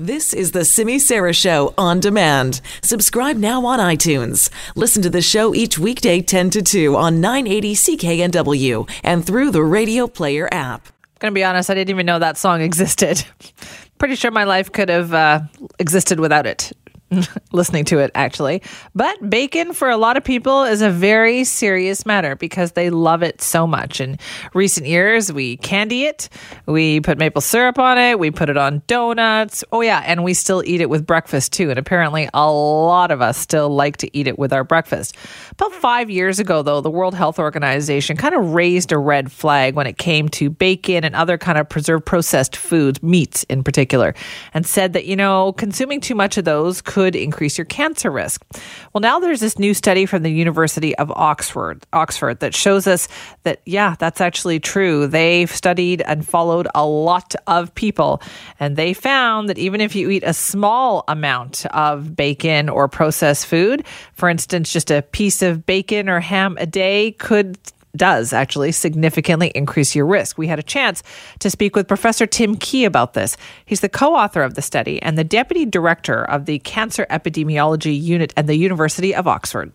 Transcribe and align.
This 0.00 0.32
is 0.32 0.52
the 0.52 0.64
Simi 0.64 0.98
Sara 0.98 1.34
Show 1.34 1.74
on 1.76 2.00
demand. 2.00 2.62
Subscribe 2.82 3.36
now 3.36 3.66
on 3.66 3.78
iTunes. 3.78 4.48
Listen 4.74 5.02
to 5.02 5.10
the 5.10 5.20
show 5.20 5.54
each 5.54 5.78
weekday 5.78 6.22
10 6.22 6.48
to 6.48 6.62
2 6.62 6.96
on 6.96 7.20
980 7.20 7.74
CKNW 7.74 8.90
and 9.04 9.26
through 9.26 9.50
the 9.50 9.62
Radio 9.62 10.06
Player 10.06 10.48
app. 10.50 10.88
To 11.20 11.30
be 11.30 11.44
honest, 11.44 11.68
I 11.68 11.74
didn't 11.74 11.90
even 11.90 12.06
know 12.06 12.18
that 12.18 12.38
song 12.38 12.62
existed. 12.62 13.22
Pretty 13.98 14.14
sure 14.14 14.30
my 14.30 14.44
life 14.44 14.72
could 14.72 14.88
have 14.88 15.12
uh, 15.12 15.40
existed 15.78 16.18
without 16.18 16.46
it. 16.46 16.72
listening 17.52 17.84
to 17.84 17.98
it 17.98 18.10
actually. 18.14 18.62
But 18.94 19.28
bacon 19.28 19.72
for 19.72 19.88
a 19.90 19.96
lot 19.96 20.16
of 20.16 20.24
people 20.24 20.64
is 20.64 20.80
a 20.80 20.90
very 20.90 21.44
serious 21.44 22.06
matter 22.06 22.36
because 22.36 22.72
they 22.72 22.90
love 22.90 23.22
it 23.22 23.42
so 23.42 23.66
much. 23.66 24.00
In 24.00 24.18
recent 24.54 24.86
years, 24.86 25.32
we 25.32 25.56
candy 25.56 26.04
it, 26.04 26.28
we 26.66 27.00
put 27.00 27.18
maple 27.18 27.40
syrup 27.40 27.78
on 27.78 27.98
it, 27.98 28.18
we 28.18 28.30
put 28.30 28.48
it 28.48 28.56
on 28.56 28.82
donuts. 28.86 29.64
Oh, 29.72 29.80
yeah, 29.80 30.02
and 30.06 30.22
we 30.22 30.34
still 30.34 30.62
eat 30.64 30.80
it 30.80 30.88
with 30.88 31.04
breakfast 31.04 31.52
too. 31.52 31.70
And 31.70 31.78
apparently, 31.78 32.28
a 32.32 32.50
lot 32.50 33.10
of 33.10 33.20
us 33.20 33.36
still 33.36 33.68
like 33.68 33.96
to 33.98 34.16
eat 34.16 34.28
it 34.28 34.38
with 34.38 34.52
our 34.52 34.64
breakfast. 34.64 35.16
About 35.52 35.72
five 35.72 36.10
years 36.10 36.38
ago, 36.38 36.62
though, 36.62 36.80
the 36.80 36.90
World 36.90 37.14
Health 37.14 37.38
Organization 37.38 38.16
kind 38.16 38.34
of 38.34 38.54
raised 38.54 38.92
a 38.92 38.98
red 38.98 39.32
flag 39.32 39.74
when 39.74 39.86
it 39.86 39.98
came 39.98 40.28
to 40.30 40.48
bacon 40.48 41.04
and 41.04 41.16
other 41.16 41.36
kind 41.36 41.58
of 41.58 41.68
preserved 41.68 42.06
processed 42.06 42.56
foods, 42.56 43.02
meats 43.02 43.44
in 43.44 43.64
particular, 43.64 44.14
and 44.54 44.64
said 44.64 44.92
that, 44.92 45.06
you 45.06 45.16
know, 45.16 45.52
consuming 45.54 46.00
too 46.00 46.14
much 46.14 46.38
of 46.38 46.44
those 46.44 46.80
could 46.80 46.99
could 47.00 47.16
increase 47.16 47.56
your 47.56 47.64
cancer 47.64 48.10
risk. 48.10 48.44
Well, 48.92 49.00
now 49.00 49.20
there's 49.20 49.40
this 49.40 49.58
new 49.58 49.72
study 49.72 50.04
from 50.04 50.22
the 50.22 50.30
University 50.30 50.94
of 50.98 51.10
Oxford, 51.12 51.86
Oxford 51.94 52.40
that 52.40 52.54
shows 52.54 52.86
us 52.86 53.08
that 53.44 53.62
yeah, 53.64 53.96
that's 53.98 54.20
actually 54.20 54.60
true. 54.60 55.06
They've 55.06 55.50
studied 55.50 56.02
and 56.02 56.28
followed 56.28 56.68
a 56.74 56.84
lot 56.84 57.34
of 57.46 57.74
people 57.74 58.20
and 58.58 58.76
they 58.76 58.92
found 58.92 59.48
that 59.48 59.56
even 59.56 59.80
if 59.80 59.96
you 59.96 60.10
eat 60.10 60.24
a 60.26 60.34
small 60.34 61.04
amount 61.08 61.64
of 61.68 62.14
bacon 62.14 62.68
or 62.68 62.86
processed 62.86 63.46
food, 63.46 63.86
for 64.12 64.28
instance, 64.28 64.70
just 64.70 64.90
a 64.90 65.00
piece 65.00 65.40
of 65.40 65.64
bacon 65.64 66.06
or 66.10 66.20
ham 66.20 66.58
a 66.60 66.66
day 66.66 67.12
could 67.12 67.56
does 67.96 68.32
actually 68.32 68.72
significantly 68.72 69.48
increase 69.54 69.94
your 69.94 70.06
risk. 70.06 70.38
We 70.38 70.46
had 70.46 70.58
a 70.58 70.62
chance 70.62 71.02
to 71.40 71.50
speak 71.50 71.74
with 71.76 71.88
Professor 71.88 72.26
Tim 72.26 72.56
Key 72.56 72.84
about 72.84 73.14
this. 73.14 73.36
He's 73.64 73.80
the 73.80 73.88
co 73.88 74.14
author 74.14 74.42
of 74.42 74.54
the 74.54 74.62
study 74.62 75.00
and 75.02 75.18
the 75.18 75.24
deputy 75.24 75.66
director 75.66 76.24
of 76.24 76.46
the 76.46 76.58
Cancer 76.60 77.06
Epidemiology 77.10 78.00
Unit 78.00 78.32
at 78.36 78.46
the 78.46 78.56
University 78.56 79.14
of 79.14 79.26
Oxford. 79.26 79.72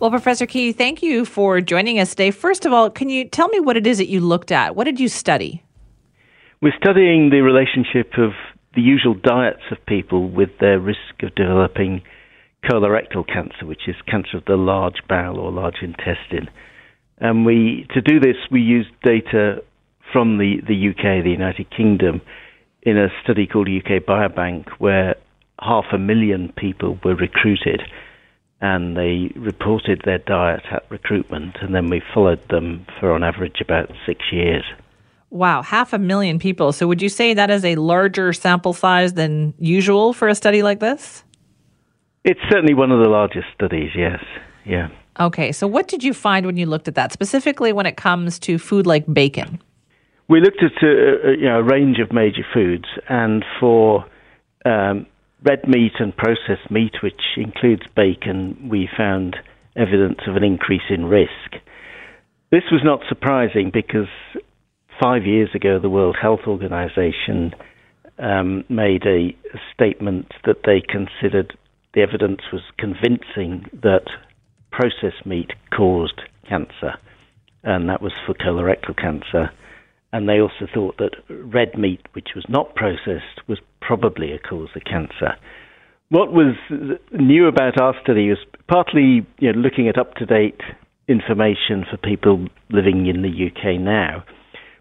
Well, 0.00 0.10
Professor 0.10 0.46
Key, 0.46 0.72
thank 0.72 1.02
you 1.02 1.24
for 1.24 1.60
joining 1.60 1.98
us 1.98 2.10
today. 2.10 2.30
First 2.30 2.64
of 2.64 2.72
all, 2.72 2.88
can 2.88 3.08
you 3.08 3.24
tell 3.24 3.48
me 3.48 3.58
what 3.58 3.76
it 3.76 3.86
is 3.86 3.98
that 3.98 4.08
you 4.08 4.20
looked 4.20 4.52
at? 4.52 4.76
What 4.76 4.84
did 4.84 5.00
you 5.00 5.08
study? 5.08 5.64
We're 6.62 6.76
studying 6.80 7.30
the 7.30 7.40
relationship 7.40 8.12
of 8.16 8.30
the 8.74 8.80
usual 8.80 9.14
diets 9.14 9.62
of 9.72 9.78
people 9.86 10.28
with 10.28 10.50
their 10.60 10.78
risk 10.78 11.22
of 11.22 11.34
developing 11.34 12.02
colorectal 12.64 13.26
cancer, 13.26 13.66
which 13.66 13.88
is 13.88 13.96
cancer 14.06 14.36
of 14.36 14.44
the 14.44 14.56
large 14.56 15.02
bowel 15.08 15.38
or 15.38 15.50
large 15.50 15.82
intestine. 15.82 16.48
And 17.20 17.44
we, 17.44 17.86
to 17.94 18.00
do 18.00 18.20
this, 18.20 18.36
we 18.50 18.60
used 18.60 18.90
data 19.02 19.62
from 20.12 20.38
the, 20.38 20.60
the 20.66 20.90
UK, 20.90 21.24
the 21.24 21.30
United 21.30 21.68
Kingdom, 21.70 22.20
in 22.82 22.96
a 22.96 23.08
study 23.22 23.46
called 23.46 23.68
UK 23.68 24.02
Biobank, 24.04 24.68
where 24.78 25.16
half 25.60 25.86
a 25.92 25.98
million 25.98 26.52
people 26.56 26.98
were 27.04 27.16
recruited 27.16 27.82
and 28.60 28.96
they 28.96 29.32
reported 29.36 30.02
their 30.04 30.18
diet 30.18 30.64
at 30.70 30.84
recruitment, 30.90 31.56
and 31.60 31.74
then 31.74 31.88
we 31.88 32.02
followed 32.12 32.40
them 32.48 32.84
for 32.98 33.12
on 33.12 33.22
average 33.22 33.60
about 33.60 33.90
six 34.04 34.20
years. 34.32 34.64
Wow, 35.30 35.62
half 35.62 35.92
a 35.92 35.98
million 35.98 36.38
people. 36.38 36.72
So, 36.72 36.88
would 36.88 37.00
you 37.00 37.08
say 37.08 37.34
that 37.34 37.50
is 37.50 37.64
a 37.64 37.76
larger 37.76 38.32
sample 38.32 38.72
size 38.72 39.12
than 39.12 39.54
usual 39.58 40.12
for 40.12 40.26
a 40.26 40.34
study 40.34 40.62
like 40.62 40.80
this? 40.80 41.22
It's 42.24 42.40
certainly 42.50 42.74
one 42.74 42.90
of 42.90 43.00
the 43.02 43.08
largest 43.08 43.46
studies, 43.54 43.90
yes. 43.94 44.20
Yeah. 44.64 44.88
Okay, 45.20 45.52
so 45.52 45.66
what 45.66 45.88
did 45.88 46.04
you 46.04 46.14
find 46.14 46.46
when 46.46 46.56
you 46.56 46.66
looked 46.66 46.88
at 46.88 46.94
that, 46.94 47.12
specifically 47.12 47.72
when 47.72 47.86
it 47.86 47.96
comes 47.96 48.38
to 48.40 48.58
food 48.58 48.86
like 48.86 49.12
bacon? 49.12 49.60
We 50.28 50.40
looked 50.40 50.62
at 50.62 50.82
a, 50.82 51.34
you 51.38 51.46
know, 51.46 51.58
a 51.58 51.62
range 51.62 51.98
of 51.98 52.12
major 52.12 52.44
foods, 52.52 52.84
and 53.08 53.44
for 53.58 54.04
um, 54.64 55.06
red 55.42 55.66
meat 55.66 55.92
and 55.98 56.16
processed 56.16 56.70
meat, 56.70 56.96
which 57.02 57.20
includes 57.36 57.82
bacon, 57.96 58.68
we 58.68 58.88
found 58.96 59.36
evidence 59.76 60.20
of 60.26 60.36
an 60.36 60.44
increase 60.44 60.82
in 60.90 61.06
risk. 61.06 61.62
This 62.50 62.64
was 62.70 62.82
not 62.84 63.00
surprising 63.08 63.70
because 63.72 64.08
five 65.00 65.24
years 65.24 65.50
ago, 65.54 65.78
the 65.78 65.90
World 65.90 66.16
Health 66.20 66.40
Organization 66.46 67.54
um, 68.18 68.64
made 68.68 69.06
a 69.06 69.36
statement 69.72 70.32
that 70.44 70.62
they 70.64 70.80
considered 70.80 71.56
the 71.94 72.02
evidence 72.02 72.40
was 72.52 72.62
convincing 72.78 73.66
that 73.82 74.06
processed 74.70 75.24
meat 75.26 75.52
caused 75.74 76.20
cancer, 76.48 76.94
and 77.62 77.88
that 77.88 78.02
was 78.02 78.12
for 78.26 78.34
colorectal 78.34 78.96
cancer. 78.96 79.50
And 80.12 80.28
they 80.28 80.40
also 80.40 80.66
thought 80.72 80.96
that 80.98 81.16
red 81.28 81.78
meat, 81.78 82.00
which 82.14 82.28
was 82.34 82.46
not 82.48 82.74
processed, 82.74 83.46
was 83.46 83.58
probably 83.80 84.32
a 84.32 84.38
cause 84.38 84.70
of 84.74 84.82
cancer. 84.84 85.36
What 86.10 86.32
was 86.32 86.54
new 87.12 87.46
about 87.46 87.78
our 87.80 87.94
study 88.02 88.30
was 88.30 88.38
partly 88.68 89.26
you 89.38 89.52
know, 89.52 89.58
looking 89.58 89.88
at 89.88 89.98
up 89.98 90.14
to 90.14 90.24
date 90.24 90.60
information 91.08 91.84
for 91.90 91.98
people 91.98 92.46
living 92.70 93.06
in 93.06 93.20
the 93.22 93.28
UK 93.28 93.78
now, 93.78 94.24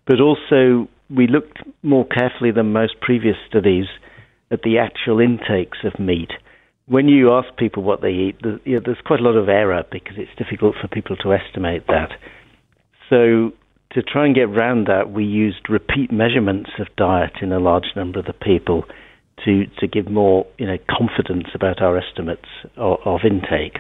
but 0.05 0.21
also 0.21 0.87
we 1.09 1.27
looked 1.27 1.59
more 1.83 2.05
carefully 2.05 2.51
than 2.51 2.71
most 2.71 2.99
previous 3.01 3.35
studies 3.47 3.85
at 4.51 4.61
the 4.61 4.77
actual 4.77 5.19
intakes 5.19 5.79
of 5.83 5.99
meat 5.99 6.31
when 6.87 7.09
you 7.09 7.33
ask 7.33 7.55
people 7.57 7.83
what 7.83 8.01
they 8.01 8.11
eat, 8.11 8.37
there's, 8.41 8.59
you 8.63 8.75
know, 8.75 8.81
there's 8.83 9.01
quite 9.05 9.19
a 9.19 9.23
lot 9.23 9.35
of 9.35 9.49
error 9.49 9.83
because 9.91 10.15
it's 10.17 10.31
difficult 10.37 10.75
for 10.81 10.87
people 10.87 11.15
to 11.17 11.33
estimate 11.33 11.85
that. 11.87 12.11
So 13.09 13.51
to 13.91 14.01
try 14.01 14.25
and 14.25 14.35
get 14.35 14.45
around 14.45 14.87
that, 14.87 15.11
we 15.11 15.23
used 15.23 15.69
repeat 15.69 16.11
measurements 16.11 16.71
of 16.79 16.87
diet 16.97 17.37
in 17.41 17.51
a 17.51 17.59
large 17.59 17.95
number 17.95 18.19
of 18.19 18.25
the 18.25 18.33
people 18.33 18.83
to 19.45 19.65
to 19.79 19.87
give 19.87 20.09
more 20.09 20.47
you 20.57 20.65
know 20.65 20.77
confidence 20.89 21.47
about 21.53 21.81
our 21.81 21.97
estimates 21.97 22.47
of, 22.75 22.97
of 23.05 23.19
intake. 23.23 23.77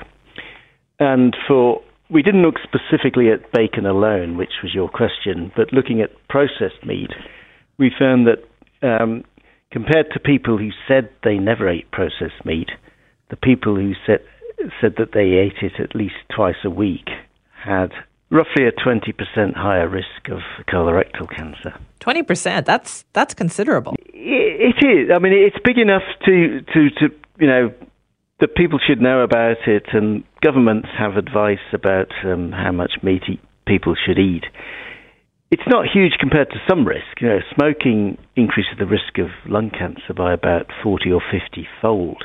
And 0.99 1.35
for 1.47 1.81
we 2.09 2.21
didn't 2.21 2.43
look 2.43 2.55
specifically 2.63 3.29
at 3.31 3.51
bacon 3.51 3.85
alone, 3.85 4.37
which 4.37 4.61
was 4.63 4.73
your 4.73 4.89
question, 4.89 5.51
but 5.55 5.73
looking 5.73 6.01
at 6.01 6.11
processed 6.29 6.85
meat, 6.85 7.11
we 7.77 7.91
found 7.97 8.27
that 8.27 8.87
um, 8.87 9.23
compared 9.71 10.07
to 10.13 10.19
people 10.19 10.57
who 10.57 10.69
said 10.87 11.09
they 11.23 11.37
never 11.37 11.67
ate 11.67 11.91
processed 11.91 12.45
meat, 12.45 12.69
the 13.29 13.35
people 13.35 13.75
who 13.75 13.93
said 14.05 14.19
said 14.81 14.95
that 14.97 15.11
they 15.13 15.37
ate 15.37 15.61
it 15.61 15.79
at 15.79 15.95
least 15.95 16.15
twice 16.35 16.55
a 16.63 16.69
week 16.69 17.09
had 17.63 17.91
roughly 18.29 18.65
a 18.67 18.71
20% 18.71 19.55
higher 19.55 19.87
risk 19.87 20.29
of 20.31 20.39
colorectal 20.67 21.29
cancer. 21.29 21.73
20%, 21.99 22.65
that's 22.65 23.05
that's 23.13 23.33
considerable. 23.33 23.95
It, 24.13 24.75
it 24.81 24.85
is. 24.85 25.11
I 25.13 25.19
mean, 25.19 25.33
it's 25.33 25.57
big 25.63 25.77
enough 25.77 26.03
to 26.25 26.61
to 26.61 26.89
to 26.99 27.15
you 27.39 27.47
know 27.47 27.73
that 28.39 28.55
people 28.55 28.79
should 28.85 29.01
know 29.01 29.21
about 29.21 29.57
it 29.65 29.85
and 29.93 30.23
governments 30.41 30.87
have 30.97 31.17
advice 31.17 31.65
about 31.73 32.11
um, 32.23 32.51
how 32.51 32.71
much 32.71 32.93
meat 33.01 33.23
people 33.65 33.95
should 33.95 34.19
eat. 34.19 34.43
It's 35.49 35.67
not 35.67 35.85
huge 35.91 36.13
compared 36.19 36.49
to 36.49 36.57
some 36.69 36.85
risk. 36.85 37.21
You 37.21 37.29
know, 37.29 37.39
smoking 37.55 38.17
increases 38.35 38.73
the 38.77 38.85
risk 38.85 39.17
of 39.17 39.29
lung 39.49 39.71
cancer 39.71 40.13
by 40.15 40.33
about 40.33 40.67
40 40.83 41.11
or 41.11 41.21
50 41.31 41.67
fold. 41.81 42.23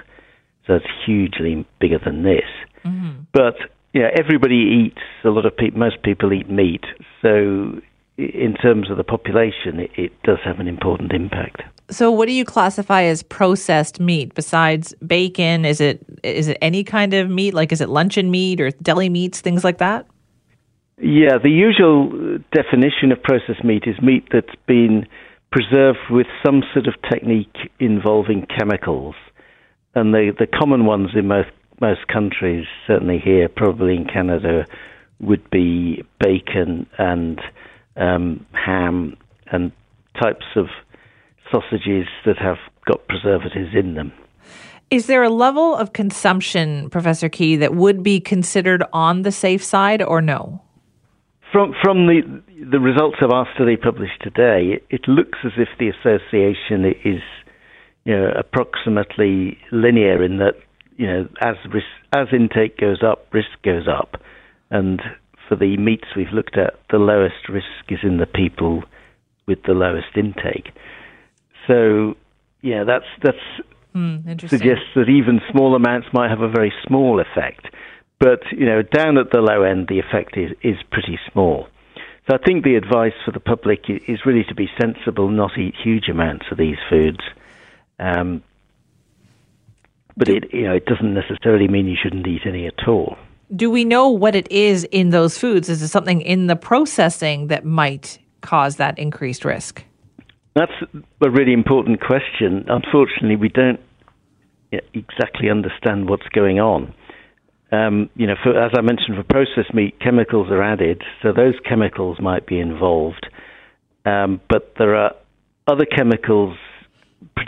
So 0.67 0.75
it's 0.75 0.87
hugely 1.05 1.67
bigger 1.81 1.99
than 1.99 2.23
this. 2.23 2.49
Mm-hmm. 2.85 3.23
But 3.33 3.57
yeah, 3.93 4.09
everybody 4.19 4.87
eats. 4.87 5.03
A 5.25 5.29
lot 5.29 5.47
of 5.47 5.57
people, 5.57 5.79
most 5.79 6.03
people 6.03 6.33
eat 6.33 6.49
meat. 6.49 6.85
So 7.21 7.81
in 8.17 8.55
terms 8.55 8.91
of 8.91 8.97
the 8.97 9.05
population, 9.05 9.81
it, 9.81 9.91
it 9.97 10.23
does 10.23 10.39
have 10.45 10.61
an 10.61 10.69
important 10.69 11.13
impact. 11.13 11.63
So, 11.91 12.11
what 12.11 12.27
do 12.27 12.33
you 12.33 12.45
classify 12.45 13.03
as 13.03 13.23
processed 13.23 14.01
meat 14.01 14.35
besides 14.35 14.95
bacon? 15.07 15.65
Is 15.65 15.81
it 15.81 16.05
is 16.23 16.49
it 16.49 16.59
any 16.63 16.85
kind 16.85 17.13
of 17.15 17.29
meat? 17.29 17.55
Like, 17.55 17.73
is 17.73 17.81
it 17.81 17.89
luncheon 17.89 18.31
meat 18.31 18.61
or 18.61 18.71
deli 18.71 19.09
meats, 19.09 19.41
things 19.41 19.65
like 19.65 19.79
that? 19.79 20.07
Yeah, 20.99 21.39
the 21.43 21.51
usual 21.51 22.39
definition 22.53 23.13
of 23.13 23.23
processed 23.23 23.65
meat 23.65 23.85
is 23.87 24.01
meat 24.01 24.29
that's 24.33 24.55
been 24.67 25.07
preserved 25.51 25.99
with 26.11 26.27
some 26.45 26.63
sort 26.73 26.87
of 26.87 26.95
technique 27.11 27.57
involving 27.79 28.47
chemicals 28.47 29.15
and 29.95 30.15
the 30.15 30.33
the 30.39 30.47
common 30.47 30.87
ones 30.87 31.11
in 31.15 31.27
most 31.29 31.51
most 31.81 32.07
countries, 32.07 32.67
certainly 32.87 33.19
here, 33.19 33.49
probably 33.49 33.97
in 33.97 34.05
Canada, 34.05 34.65
would 35.21 35.49
be 35.51 36.03
bacon 36.21 36.87
and 36.99 37.41
um, 37.97 38.47
ham 38.53 39.17
and 39.51 39.73
types 40.21 40.47
of 40.57 40.67
sausages 41.51 42.07
that 42.25 42.39
have 42.39 42.59
got 42.87 43.07
preservatives 43.09 43.75
in 43.75 43.95
them. 43.95 44.13
Is 44.91 45.07
there 45.07 45.23
a 45.23 45.31
level 45.31 45.75
of 45.75 45.93
consumption, 45.93 46.91
Professor 46.91 47.29
Key, 47.29 47.57
that 47.57 47.75
would 47.75 48.03
be 48.03 48.21
considered 48.21 48.85
on 48.93 49.23
the 49.23 49.33
safe 49.33 49.65
side, 49.65 50.03
or 50.03 50.21
no? 50.21 50.63
From 51.51 51.75
from 51.83 52.07
the 52.07 52.21
the 52.71 52.79
results 52.79 53.17
of 53.23 53.31
our 53.31 53.49
study 53.55 53.77
published 53.77 54.23
today, 54.23 54.75
it, 54.77 54.87
it 54.91 55.09
looks 55.09 55.39
as 55.45 55.53
if 55.57 55.69
the 55.79 55.89
association 55.89 56.95
is 57.05 57.21
you 58.05 58.17
know, 58.17 58.33
approximately 58.37 59.59
linear 59.71 60.23
in 60.23 60.39
that, 60.39 60.55
you 60.97 61.07
know, 61.07 61.29
as 61.41 61.57
risk, 61.73 61.87
as 62.13 62.29
intake 62.33 62.79
goes 62.79 63.03
up, 63.03 63.27
risk 63.33 63.51
goes 63.65 63.87
up, 63.89 64.21
and 64.71 65.01
for 65.49 65.57
the 65.57 65.77
meats 65.77 66.09
we've 66.17 66.33
looked 66.33 66.57
at, 66.57 66.75
the 66.91 66.99
lowest 66.99 67.49
risk 67.49 67.67
is 67.89 68.01
in 68.03 68.19
the 68.19 68.27
people 68.27 68.83
with 69.47 69.63
the 69.65 69.73
lowest 69.73 70.17
intake. 70.17 70.71
So, 71.67 72.15
yeah, 72.63 72.85
that's 72.85 73.07
that's 73.23 73.39
Mm, 73.95 74.41
suggests 74.49 74.89
that 74.95 75.11
even 75.11 75.41
small 75.51 75.75
amounts 75.75 76.09
might 76.15 76.31
have 76.31 76.41
a 76.41 76.49
very 76.49 76.73
small 76.87 77.21
effect. 77.21 77.67
But 78.19 78.41
you 78.51 78.65
know, 78.65 78.83
down 78.83 79.19
at 79.19 79.31
the 79.33 79.41
low 79.41 79.63
end, 79.63 79.89
the 79.89 79.99
effect 79.99 80.37
is, 80.37 80.53
is 80.63 80.77
pretty 80.91 81.19
small. 81.31 81.67
So 82.29 82.37
I 82.37 82.39
think 82.39 82.65
the 82.65 82.77
advice 82.77 83.13
for 83.25 83.33
the 83.33 83.41
public 83.41 83.81
is 83.89 84.25
really 84.25 84.45
to 84.49 84.55
be 84.55 84.71
sensible, 84.81 85.29
not 85.29 85.59
eat 85.59 85.75
huge 85.83 86.09
amounts 86.09 86.47
of 86.51 86.57
these 86.57 86.77
foods. 86.89 87.21
Um, 87.99 88.43
but 90.17 90.29
it 90.29 90.53
you 90.53 90.63
know 90.63 90.75
it 90.75 90.87
doesn't 90.87 91.15
necessarily 91.15 91.69
mean 91.69 91.87
you 91.87 91.97
shouldn't 92.01 92.27
eat 92.27 92.43
any 92.47 92.67
at 92.67 92.87
all. 92.87 93.17
Do 93.55 93.71
we 93.71 93.85
know 93.85 94.09
what 94.09 94.35
it 94.35 94.51
is 94.51 94.85
in 94.85 95.11
those 95.11 95.37
foods? 95.37 95.69
Is 95.69 95.83
it 95.83 95.89
something 95.89 96.23
in 96.23 96.47
the 96.47 96.57
processing 96.57 97.49
that 97.49 97.65
might 97.65 98.19
cause 98.41 98.77
that 98.77 98.99
increased 98.99 99.45
risk? 99.45 99.85
That's 100.55 100.73
a 101.21 101.31
really 101.31 101.53
important 101.53 102.01
question. 102.01 102.65
Unfortunately, 102.69 103.37
we 103.37 103.49
don't 103.49 103.81
exactly 104.95 105.51
understand 105.51 106.09
what's 106.09 106.29
going 106.35 106.61
on. 106.61 106.95
Um, 107.73 108.11
you 108.17 108.27
know, 108.27 108.35
for, 108.43 108.59
as 108.59 108.73
I 108.77 108.83
mentioned, 108.83 109.17
for 109.17 109.23
processed 109.23 109.75
meat, 109.75 109.99
chemicals 110.01 110.49
are 110.51 110.63
added, 110.63 111.03
so 111.23 111.33
those 111.33 111.55
chemicals 111.67 112.19
might 112.21 112.47
be 112.47 112.59
involved. 112.59 113.27
Um, 114.05 114.41
but 114.49 114.75
there 114.79 114.95
are 114.95 115.15
other 115.67 115.87
chemicals 115.87 116.57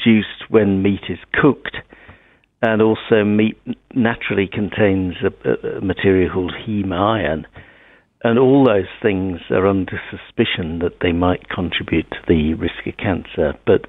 produced 0.04 0.50
when 0.50 0.82
meat 0.82 1.02
is 1.08 1.18
cooked, 1.32 1.76
and 2.62 2.82
also 2.82 3.24
meat 3.24 3.58
naturally 3.94 4.48
contains 4.50 5.14
a, 5.22 5.76
a 5.76 5.80
material 5.80 6.32
called 6.32 6.52
heme 6.66 6.92
iron, 6.92 7.46
and 8.22 8.38
all 8.38 8.64
those 8.64 8.88
things 9.02 9.40
are 9.50 9.66
under 9.66 10.00
suspicion 10.10 10.78
that 10.78 11.00
they 11.00 11.12
might 11.12 11.48
contribute 11.48 12.08
to 12.10 12.18
the 12.26 12.54
risk 12.54 12.86
of 12.86 12.96
cancer, 12.96 13.54
but 13.66 13.86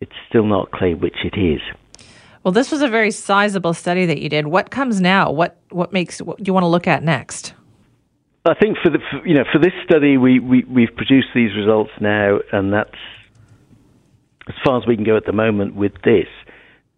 it's 0.00 0.12
still 0.28 0.46
not 0.46 0.70
clear 0.72 0.96
which 0.96 1.18
it 1.24 1.38
is. 1.38 1.60
Well, 2.42 2.52
this 2.52 2.70
was 2.70 2.82
a 2.82 2.88
very 2.88 3.10
sizable 3.10 3.74
study 3.74 4.06
that 4.06 4.20
you 4.20 4.28
did. 4.28 4.46
What 4.46 4.70
comes 4.70 5.00
now? 5.00 5.30
What 5.32 5.56
what 5.70 5.92
makes 5.92 6.20
what 6.20 6.38
do 6.38 6.44
you 6.46 6.52
want 6.52 6.64
to 6.64 6.68
look 6.68 6.86
at 6.86 7.02
next? 7.02 7.54
I 8.44 8.54
think 8.54 8.78
for 8.80 8.90
the 8.90 8.98
for, 9.10 9.26
you 9.26 9.34
know 9.34 9.44
for 9.52 9.58
this 9.58 9.72
study 9.84 10.16
we, 10.16 10.38
we 10.38 10.62
we've 10.64 10.94
produced 10.96 11.28
these 11.34 11.56
results 11.56 11.90
now, 12.00 12.38
and 12.52 12.72
that's 12.72 12.94
as 14.48 14.54
far 14.64 14.78
as 14.78 14.86
we 14.86 14.96
can 14.96 15.04
go 15.04 15.16
at 15.16 15.26
the 15.26 15.32
moment 15.32 15.74
with 15.74 15.92
this. 16.04 16.28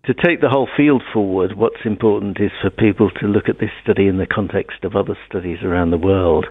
To 0.06 0.15
take 0.15 0.41
the 0.41 0.49
whole 0.49 0.69
field 0.77 1.03
forward, 1.12 1.56
what's 1.56 1.85
important 1.85 2.39
is 2.41 2.50
for 2.62 2.71
people 2.71 3.11
to 3.21 3.27
look 3.27 3.49
at 3.49 3.59
this 3.59 3.71
study 3.83 4.06
in 4.06 4.17
the 4.17 4.27
context 4.27 4.85
of 4.85 4.97
other 4.97 5.17
studies 5.29 5.59
around 5.62 5.91
the 5.91 5.99
world 5.99 6.47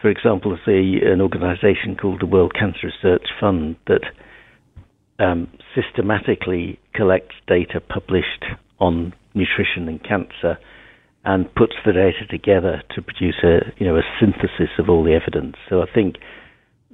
for 0.00 0.08
example, 0.08 0.56
say 0.64 1.00
an 1.04 1.20
organisation 1.20 1.94
called 1.94 2.20
the 2.20 2.26
World 2.26 2.54
Cancer 2.58 2.86
Research 2.88 3.26
Fund 3.38 3.76
that 3.86 4.04
um, 5.18 5.48
systematically 5.74 6.80
collects 6.94 7.34
data 7.46 7.80
published 7.80 8.46
on 8.78 9.12
nutrition 9.34 9.88
and 9.88 10.02
cancer 10.02 10.58
and 11.24 11.54
puts 11.54 11.74
the 11.84 11.92
data 11.92 12.26
together 12.30 12.82
to 12.94 13.02
produce 13.02 13.36
a 13.44 13.58
you 13.76 13.86
know 13.86 13.96
a 13.96 14.02
synthesis 14.18 14.70
of 14.78 14.88
all 14.88 15.04
the 15.04 15.12
evidence. 15.12 15.56
So 15.68 15.82
I 15.82 15.86
think 15.94 16.16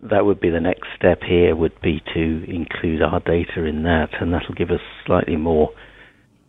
that 0.03 0.25
would 0.25 0.41
be 0.41 0.51
the 0.51 0.61
next 0.61 0.89
step 0.97 1.23
here 1.23 1.55
would 1.55 1.81
be 1.81 2.03
to 2.15 2.45
include 2.49 3.03
our 3.03 3.21
data 3.21 3.65
in 3.65 3.83
that, 3.85 4.11
and 4.21 4.33
that'll 4.33 4.55
give 4.55 4.71
us 4.71 4.81
slightly 5.05 5.37
more 5.37 5.73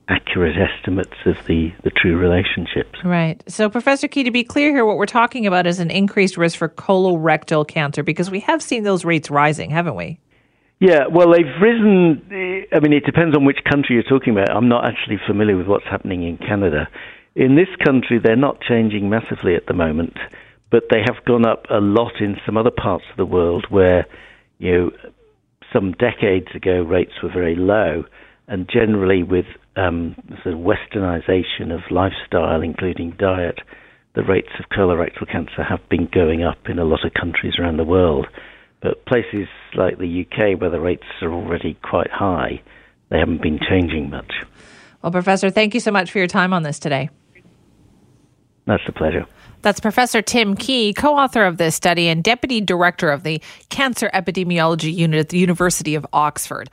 accurate 0.09 0.55
estimates 0.57 1.15
of 1.25 1.35
the, 1.47 1.73
the 1.83 1.89
true 1.89 2.17
relationships. 2.17 2.99
Right. 3.03 3.43
So, 3.47 3.69
Professor 3.69 4.07
Key, 4.07 4.23
to 4.23 4.31
be 4.31 4.43
clear 4.43 4.71
here, 4.71 4.85
what 4.85 4.97
we're 4.97 5.05
talking 5.05 5.45
about 5.45 5.67
is 5.67 5.79
an 5.79 5.91
increased 5.91 6.37
risk 6.37 6.57
for 6.57 6.69
colorectal 6.69 7.67
cancer 7.67 8.03
because 8.03 8.31
we 8.31 8.39
have 8.41 8.61
seen 8.61 8.83
those 8.83 9.03
rates 9.03 9.29
rising, 9.29 9.69
haven't 9.69 9.95
we? 9.95 10.19
Yeah, 10.79 11.07
well, 11.11 11.31
they've 11.31 11.45
risen. 11.61 12.21
Eh, 12.31 12.75
I 12.75 12.79
mean, 12.79 12.93
it 12.93 13.03
depends 13.03 13.35
on 13.35 13.45
which 13.45 13.57
country 13.69 13.95
you're 13.95 14.03
talking 14.03 14.33
about. 14.33 14.55
I'm 14.55 14.69
not 14.69 14.85
actually 14.85 15.19
familiar 15.25 15.57
with 15.57 15.67
what's 15.67 15.85
happening 15.85 16.23
in 16.23 16.37
Canada. 16.37 16.87
In 17.35 17.55
this 17.55 17.69
country, 17.83 18.19
they're 18.19 18.35
not 18.35 18.61
changing 18.61 19.09
massively 19.09 19.55
at 19.55 19.65
the 19.65 19.73
moment, 19.73 20.17
but 20.69 20.83
they 20.89 20.99
have 21.05 21.23
gone 21.25 21.45
up 21.45 21.65
a 21.69 21.79
lot 21.79 22.19
in 22.19 22.37
some 22.45 22.57
other 22.57 22.71
parts 22.71 23.05
of 23.11 23.17
the 23.17 23.25
world 23.25 23.65
where, 23.69 24.05
you 24.59 24.71
know, 24.71 24.91
some 25.71 25.93
decades 25.93 26.47
ago 26.55 26.81
rates 26.81 27.13
were 27.21 27.31
very 27.31 27.55
low, 27.55 28.03
and 28.47 28.69
generally 28.69 29.23
with 29.23 29.45
um, 29.75 30.15
sort 30.43 30.55
of 30.55 30.61
westernization 30.61 31.73
of 31.73 31.81
lifestyle, 31.91 32.61
including 32.61 33.11
diet, 33.17 33.59
the 34.15 34.23
rates 34.23 34.49
of 34.59 34.65
colorectal 34.69 35.29
cancer 35.31 35.63
have 35.63 35.87
been 35.89 36.07
going 36.11 36.43
up 36.43 36.57
in 36.67 36.79
a 36.79 36.85
lot 36.85 37.05
of 37.05 37.13
countries 37.13 37.53
around 37.59 37.77
the 37.77 37.83
world. 37.83 38.27
But 38.81 39.05
places 39.05 39.47
like 39.75 39.97
the 39.97 40.25
UK, 40.25 40.59
where 40.59 40.69
the 40.69 40.79
rates 40.79 41.03
are 41.21 41.31
already 41.31 41.77
quite 41.83 42.11
high, 42.11 42.61
they 43.09 43.19
haven't 43.19 43.41
been 43.41 43.59
changing 43.59 44.09
much. 44.09 44.33
Well, 45.01 45.11
Professor, 45.11 45.49
thank 45.49 45.73
you 45.73 45.79
so 45.79 45.91
much 45.91 46.11
for 46.11 46.17
your 46.17 46.27
time 46.27 46.53
on 46.53 46.63
this 46.63 46.79
today. 46.79 47.09
That's 48.67 48.83
a 48.87 48.91
pleasure. 48.91 49.25
That's 49.63 49.79
Professor 49.79 50.21
Tim 50.21 50.55
Key, 50.55 50.93
co 50.93 51.15
author 51.15 51.43
of 51.43 51.57
this 51.57 51.73
study 51.73 52.07
and 52.07 52.23
deputy 52.23 52.61
director 52.61 53.09
of 53.09 53.23
the 53.23 53.41
Cancer 53.69 54.09
Epidemiology 54.13 54.93
Unit 54.93 55.19
at 55.19 55.29
the 55.29 55.39
University 55.39 55.95
of 55.95 56.05
Oxford. 56.13 56.69